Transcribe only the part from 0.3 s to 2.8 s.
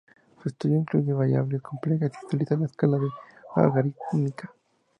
Su estudio incluye variables complejas, y utiliza la